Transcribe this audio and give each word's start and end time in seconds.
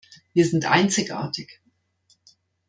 Wir 0.33 0.47
sind 0.47 0.65
einzigartig! 0.65 1.61